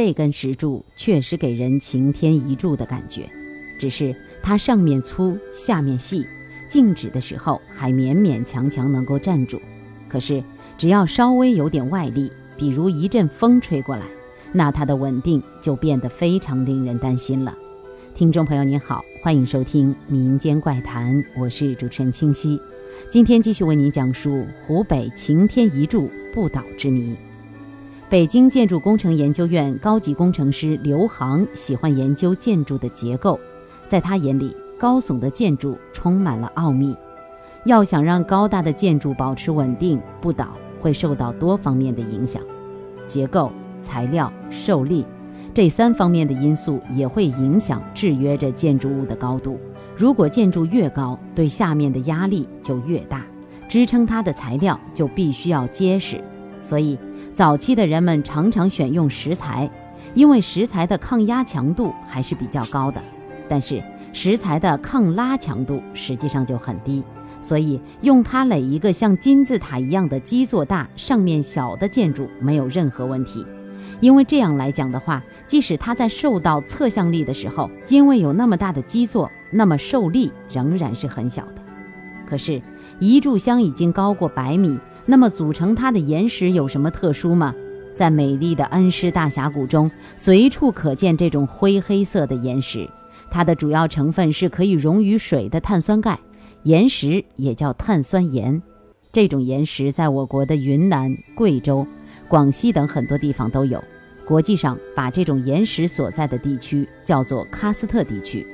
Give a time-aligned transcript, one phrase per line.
[0.00, 3.28] 这根石柱确实给人擎天一柱的感觉，
[3.80, 6.24] 只是它上面粗，下面细，
[6.68, 9.60] 静止的时候还勉勉强强能够站住。
[10.08, 10.40] 可是
[10.78, 14.06] 只要稍微有点外力，比如一阵风吹过来，
[14.52, 17.52] 那它的稳定就变得非常令人担心了。
[18.14, 22.56] 听众朋友您好，欢迎收听《民间怪谈》，我是主持人清溪。
[23.10, 27.16] 今天继续为您讲述湖北擎天一柱不倒之谜。
[28.10, 33.38] 北京建筑工程研究院高级工程师刘航喜欢研究建筑的结构，
[33.86, 36.96] 在他眼里，高耸的建筑充满了奥秘。
[37.66, 42.40] 要想让高大的建筑保持稳定不倒，会受到多方面的影响，
[43.06, 45.04] 结构、材料、受力
[45.52, 49.60] 这三方面的因素也会影响制约着建筑物的高度。
[49.98, 53.26] 如果建筑越高，对下面的压力就越大，
[53.68, 56.18] 支撑它的材料就必须要结实，
[56.62, 56.98] 所以。
[57.38, 59.70] 早期的人们常常选用石材，
[60.12, 63.00] 因为石材的抗压强度还是比较高的，
[63.48, 63.80] 但是
[64.12, 67.00] 石材的抗拉强度实际上就很低，
[67.40, 73.46] 所以用它垒一个像金字塔一样的基座大、上面小的建筑没有任何问题，
[74.00, 81.62] 因为这样来讲的话，即使它在受到侧向力的时候，因为有那么大的基座，那么受力仍然是很小的。
[82.26, 82.60] 可是，
[82.98, 84.76] 一炷香已经高过百米。
[85.10, 87.54] 那么组成它的岩石有什么特殊吗？
[87.94, 92.86] 在美丽的恩施大峡谷中，随处可见这种灰黑色的岩石。
[93.30, 96.18] 它的主要成分是可以溶于水的碳酸钙，
[96.64, 98.60] 岩石也叫碳酸盐。
[99.10, 101.86] 这种岩石在我国的云南、贵州、
[102.28, 103.82] 广西等很多地方都有。
[104.26, 108.46] 国际上把这种岩石所在的地区叫做喀斯特地区。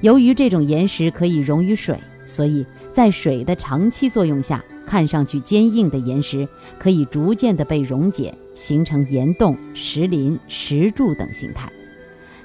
[0.00, 4.64] 由于这种岩石可以溶于水，所以在水的长期作用下。
[4.92, 6.46] 看上去坚硬的岩石
[6.78, 11.72] 可以逐渐地被溶解，形成岩洞、石林、石柱等形态。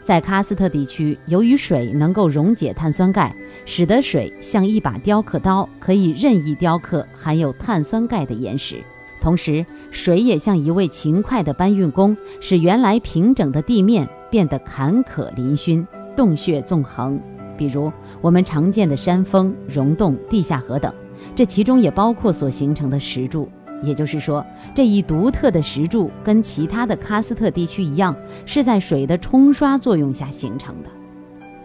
[0.06, 8.78] 在喀斯特地区，由于水能够溶解碳酸钙，使得水像一把雕刻刀，可以任意雕刻含有碳酸钙的岩石。
[9.22, 15.86] 同时，水也像一位勤快的搬运工，使原来平整的地面变得坎坷嶙峋、
[16.16, 17.20] 洞穴纵横。
[17.58, 17.92] 比如
[18.22, 20.94] 我们常见的山峰、溶洞、地下河等。
[21.36, 23.50] 这其中也包括所形成的石柱，
[23.84, 30.90] 也就是说，这一独特的石柱跟其他的喀斯特地区一样，是在水的冲刷作用下形成的。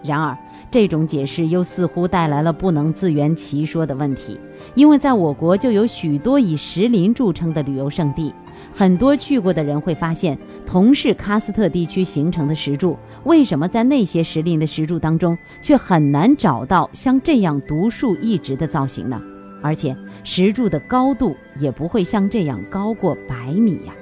[0.05, 0.37] 然而，
[0.69, 4.37] 这种解释又似乎带来了不能自圆其说的问题，
[4.75, 8.35] 因为在我国就有许多以石林著称的旅游胜地，
[8.75, 10.37] 很多去过的人会发现，
[10.67, 19.23] 同是喀斯特地区形成的石柱，为什么在那些石林的石柱当中，却很难找到像这样独树一帜的造型呢？
[19.63, 23.95] 而且石柱的高度也不会像这样高过百米呀。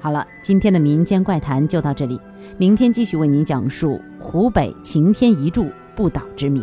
[0.00, 2.20] 好了，今天的民间怪谈就到这里，
[2.58, 6.62] 明天继续为您讲述湖北晴天一柱不倒之谜。